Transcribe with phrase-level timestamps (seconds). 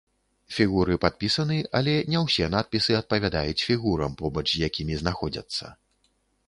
[0.53, 5.65] Фігуры падпісаны, але не ўсе надпісы адпавядаюць фігурам, побач з якімі знаходзяцца.